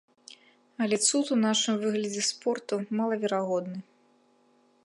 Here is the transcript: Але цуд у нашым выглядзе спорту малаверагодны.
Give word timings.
Але 0.85 0.97
цуд 1.07 1.25
у 1.35 1.37
нашым 1.45 1.75
выглядзе 1.85 2.23
спорту 2.31 2.83
малаверагодны. 3.01 3.79